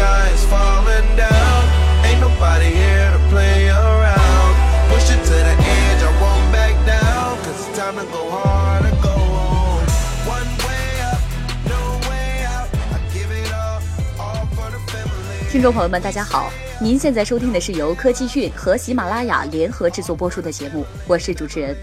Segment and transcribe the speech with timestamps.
[0.00, 1.60] sky's falling down.
[2.08, 4.52] Ain't nobody here to play around.
[4.88, 7.36] Push it to the edge, I won't back down.
[7.44, 9.84] Cause it's time to go hard or go home.
[10.26, 11.20] One way up,
[11.68, 12.68] no way out.
[12.96, 13.80] I give it all,
[14.18, 15.50] all for the family.
[15.50, 21.76] 听众朋友们，大家好，您现在收听的是由科技讯和喜马拉雅联合制作播出的节目，我是主持人。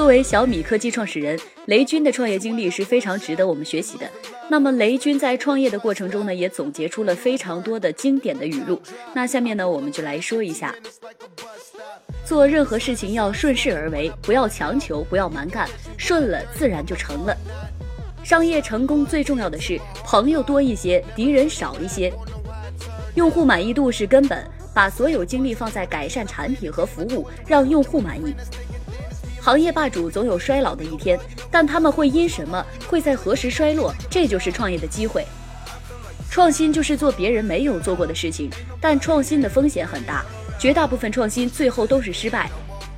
[0.00, 4.10] 作为小米科技创始人，雷军的创业经历是非常值得我们学习的。
[4.48, 8.80] 那么，雷军在创业的过程中呢，也总结出了非常多的经典的语录。
[9.12, 10.74] 那下面呢，我们就来说一下：
[12.24, 15.68] 做任何事情要顺势而为，不要强求，不要蛮干，
[15.98, 17.36] 顺了自然就成了。
[18.24, 22.10] 商业成功最重要的是朋友多一些，敌人少一些。
[23.16, 24.42] 用户满意度是根本，
[24.72, 28.34] 把所有精力放在改善产品和服务，让用户满意。
[29.40, 31.18] 行业霸主总有衰老的一天，
[31.50, 33.94] 但他们会因什么，会在何时衰落？
[34.10, 35.24] 这就是创业的机会。
[36.30, 38.50] 创新就是做别人没有做过的事情，
[38.80, 40.24] 但创新的风险很大，
[40.58, 42.50] 绝大部分创新最后都是失败。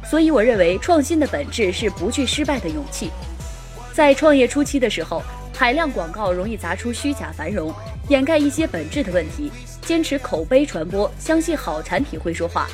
[0.05, 3.11] 所以我认为，创新的本质是不惧失败的勇气。
[3.95, 5.22] 在创业初期的时候，
[5.56, 7.72] 海量广告容易砸出虚假繁荣，
[8.08, 9.50] 掩盖一些本质的问题。
[9.83, 12.69] 坚持口碑传播，相信好产品会说话。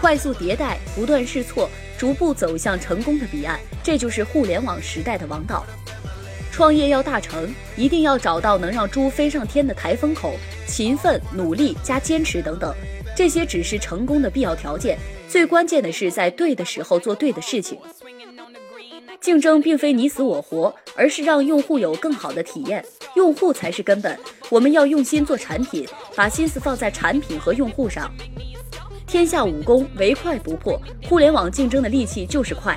[0.00, 1.68] 快速迭代，不断试错。
[1.98, 5.64] 逐步走向成功的彼岸，这就是互联网时代的王道。
[6.52, 10.34] 创业要大成，一定要找到能让猪飞上天的台风口。
[10.66, 12.74] 勤奋、努力加坚持等等，
[13.16, 14.98] 这些只是成功的必要条件。
[15.28, 17.78] 最关键的是在对的时候做对的事情。
[19.20, 24.18] 竞争并非你死我活，而是让用户有更好的体验，用户才是根本。
[24.50, 28.12] 我们要用心做产品，把心思放在产品和用户上。
[29.06, 30.80] 天下武功，唯快不破。
[31.08, 32.76] 互联网竞争的利器就是快。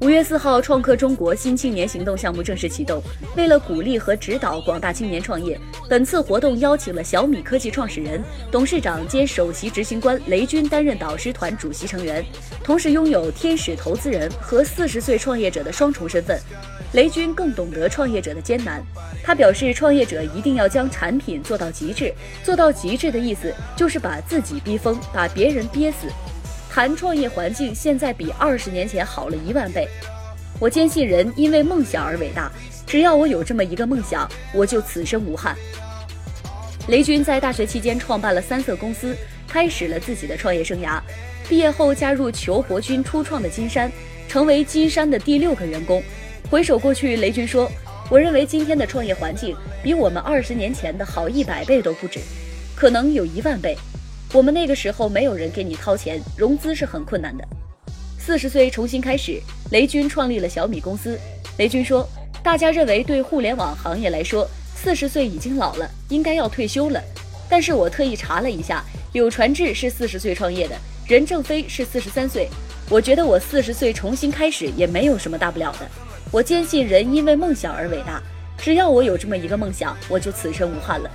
[0.00, 3.02] 五月四号，创客中国新青年行动项目正式启动。
[3.36, 12.24] 为了鼓励和指导广大青年创业，本次活动邀请了小米科技创始人、董事长兼首席执行官雷军担任导师团主席成员，
[12.62, 16.40] 同时拥有天使投资人和四十岁创业者的双重身份。
[16.94, 18.80] 雷军更懂得创业者的艰难，
[19.22, 22.14] 他表示，创业者一定要将产品做到极致。
[22.44, 26.06] 做到极致的意思就是把自己逼疯，把别人憋死。
[26.70, 29.88] 谈创业环境现在比二十年前好了一万倍。
[30.60, 32.50] 我坚信人因为梦想而伟大，
[32.86, 35.56] 只要我有这么一个梦想，我就此生无憾。
[36.86, 39.16] 雷军在大学期间创办了三色公司，
[39.48, 41.00] 开始了自己的创业生涯。
[41.48, 43.90] 毕业后加入裘伯君初创的金山，
[44.28, 46.00] 成为金山的第六个员工。
[46.50, 47.70] 回首过去，雷军说
[48.08, 52.20] ：“我认为今天的创业环境比我们二十年前的好一百倍都不止，
[52.76, 53.76] 可能有一万倍。
[54.32, 57.44] 我们那个时候没有人给你掏钱，融资是很困难的。
[58.18, 59.40] 四十岁重新开始，
[59.72, 61.18] 雷军创立了小米公司。
[61.58, 62.08] 雷军说：
[62.42, 67.02] 大家认为对互联网行业来说，四十岁已经老了，应该要退休了。
[67.48, 70.76] 但是我特意查了一下，柳传志是四十岁创业的，
[71.08, 72.48] 任正非是四十三岁。
[72.90, 75.88] 我觉得我四十岁重新开始也没有什么大不了的。”
[76.34, 78.20] 我坚信人因为梦想而伟大，
[78.58, 81.08] 只要我有这么一个梦想，我就此生无憾了。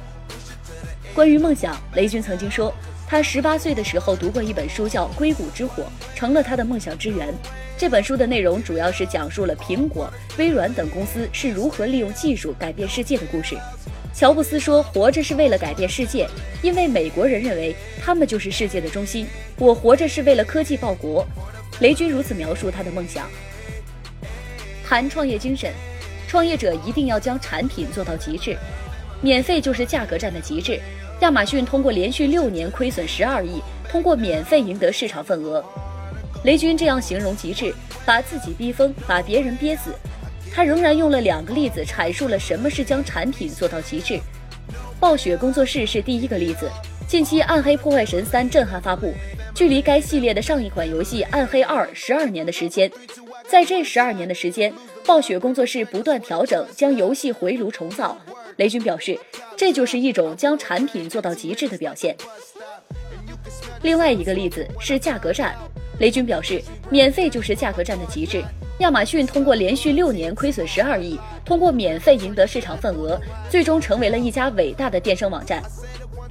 [1.14, 2.74] 关于梦想，雷军曾经说，
[3.06, 5.84] 他十八岁的时候读过一本书，叫《硅谷之火》，
[6.18, 7.34] 成了他的梦想之源。
[7.78, 13.58] 这本书的内容主要是讲述了苹果、微软等公司是如何利用技术改变世界的故事。
[14.14, 16.30] 乔布斯说：“活着是为了改变世界，
[16.62, 19.28] 因为美国人认为他们就是世界的中心。
[19.58, 21.28] 我活着是为了科技报国。”
[21.82, 23.30] 雷军如此描述他的梦想。
[24.90, 25.72] 谈创业精神，
[26.28, 28.58] 创业者一定要将产品做到极致，
[29.22, 30.82] 免费就是价格战的极致。
[31.20, 35.64] 亚马逊通过连续六年亏损十二亿，通过免费赢得市场份额。
[36.44, 37.72] 雷军这样形容极致，
[38.04, 39.92] 把自己逼疯，把别人憋死。
[40.52, 44.20] 他仍然用了两个例子阐述了什么是将产品做到极致。
[45.00, 46.68] 暴雪工作室是第一个例子，
[47.08, 49.14] 近期《暗黑破坏神三》震撼发布，
[49.54, 52.92] 距离该系列的上一款游戏《暗黑二》十二年的时间。
[53.50, 54.72] 在这十二年的时间，
[55.04, 58.16] 暴雪工作室不断调整，将游戏回炉重造。
[58.58, 59.20] 雷军表示，
[59.58, 62.16] 这就是一种将产品做到极致的表现。
[63.82, 65.56] 另外一个例子是价格战，
[66.00, 66.62] 雷军表示，
[66.92, 68.44] 免费就是价格战的极致。
[68.82, 73.20] 亚马逊通过连续六年亏损十二亿，通过免费赢得市场份额，
[73.50, 75.64] 最终成为了一家伟大的电商网站。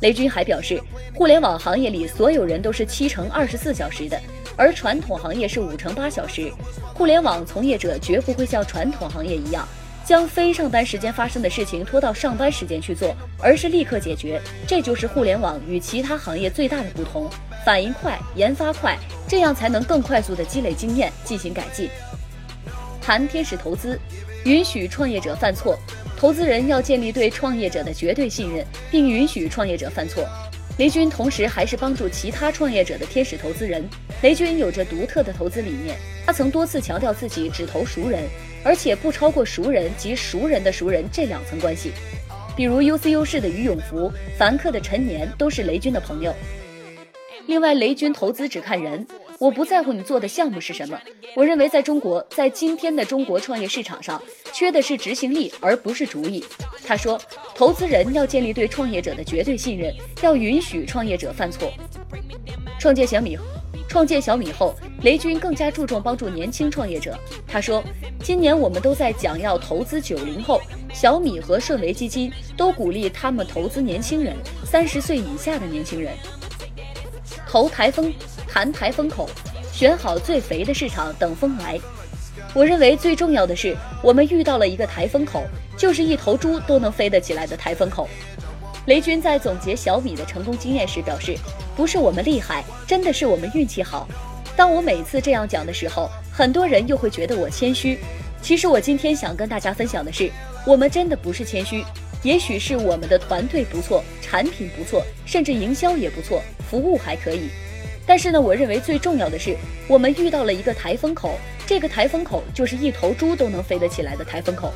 [0.02, 0.80] 雷军还表示，
[1.16, 4.16] 互联网行业里所有人都是七乘二十四小时的。
[4.58, 6.52] 而传统行业是五乘八小时，
[6.92, 9.66] 互联网从业者绝不会像传统行业一样，
[10.04, 14.42] 将非上班时间发生的事情拖到上班时间去做，而是立刻解决。
[14.66, 17.30] 这就是互联网与其他行业最大的不同：
[17.64, 21.88] 反应快，研发快，这样才能更快速的积累经验，进行改进。
[23.00, 23.96] 谈天使投资，
[24.44, 25.78] 允许创业者犯错。
[26.16, 30.26] 投资人要建立对创业者的绝对信任，并允许创业者犯错。
[30.78, 33.84] 雷军同时还是帮助其他创业者的天使投资人。
[34.22, 38.22] 雷军有着独特的投资理念，他曾多次强调自己只投熟人，
[38.64, 41.90] 而且不超过熟人及熟人的熟人这两层关系。
[42.56, 46.32] 比如 UCU 市的于永福、凡客的陈年都是雷军的朋友。
[47.48, 49.04] 另外，雷军投资只看人，
[49.38, 51.00] 我不在乎你做的项目是什么。
[51.36, 54.20] 我认为，在中国，在今天的中国创业市场上，
[54.52, 56.44] 缺的是执行力，而不是主意。
[56.84, 57.20] 他说，
[57.54, 61.72] 投资人要建立对创业者的绝对信任，要允许创业者犯错。
[62.80, 63.38] 创建小米，
[63.88, 67.16] 创建小米后，雷军更加注重帮助年轻创业者。
[67.46, 67.84] 他说，
[68.24, 70.60] 今年我们都在讲要投资九零后，
[70.92, 74.34] 小米和顺为基金都鼓励他们投资年轻人，
[74.64, 76.12] 三十岁以下的年轻人。
[77.46, 78.12] 投台风，
[78.48, 79.28] 谈台风口。
[79.72, 81.78] 选好最肥的市场，等风来。
[82.52, 85.44] 我认为最重要的是，我们遇到了一个台风口，
[85.76, 88.08] 就是一头猪都能飞得起来的台风口。
[88.86, 91.36] 雷军在总结小米的成功经验时表示
[91.76, 94.08] ：“不是我们厉害，真的是我们运气好。”
[94.56, 98.00] 当我每次这样讲的时候，很多人又会觉得我谦虚。
[98.42, 100.28] 其实我今天想跟大家分享的是，
[100.66, 101.84] 我们真的不是谦虚，
[102.24, 107.50] 也许是我们的团队不错，产品不错，甚至营销也不错，服务还可以。
[108.08, 109.54] 但是呢，我认为最重要的是，
[109.86, 114.72] 我们遇到了一个台风口，这个台风口就是一头猪都能飞得起来的台风口。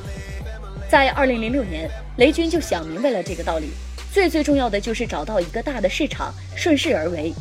[0.87, 1.89] 在二零零六年，
[2.19, 3.71] 雷军就想明白了这个道理，
[4.13, 7.33] 最最重要的就是找到一个大的市场，顺势而为。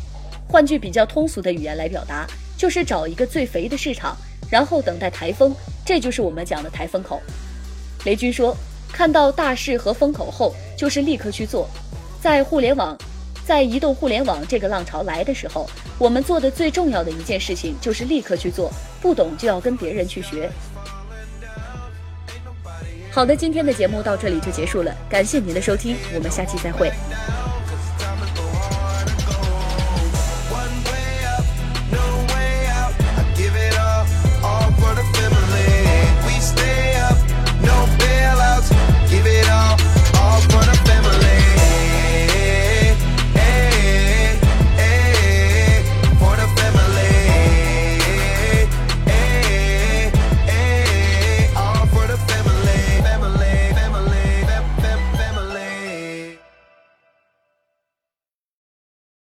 [0.48, 2.26] 换句比较通俗的语言来表达，
[2.58, 4.16] 就是找一个最肥的市场，
[4.50, 5.54] 然后等待台风，
[5.86, 7.22] 这就是我们讲的台风口。
[8.06, 8.56] 雷军说，
[8.94, 11.70] 看到大势和风口后，就是立刻去做，
[12.22, 12.98] 在互联网。
[13.46, 18.72] 在移动互联网这个浪潮来的时候，我们做的最重要的一件事情就是立刻去做，
[19.02, 20.50] 不懂就要跟别人去学。
[23.12, 26.90] 好的，今天的节目到这里就结束了，感谢您的收听，我们下期再会。